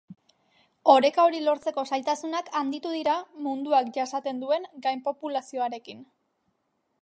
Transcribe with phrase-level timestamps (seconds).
[0.93, 3.13] Oreka hori lortzeko zailtasunak handitu dira
[3.49, 6.03] munduak jasaten duen gainpopulazioarekin.